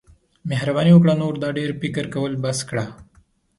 مهرباني 0.49 0.91
وکړه 0.93 1.13
نور 1.21 1.33
دا 1.43 1.49
ډیر 1.57 1.69
فکر 1.81 2.05
کول 2.13 2.33
بس 2.43 2.59
کړه. 2.69 2.85